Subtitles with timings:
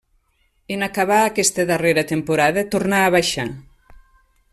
[0.75, 3.47] En acabar aquesta darrera temporada tornà a baixar.